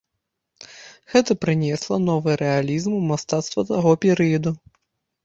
Гэта 1.11 1.31
прынесла 1.43 1.97
новы 2.07 2.37
рэалізм 2.41 2.97
у 3.01 3.03
мастацтва 3.11 3.67
таго 3.73 3.93
перыяду. 4.07 4.57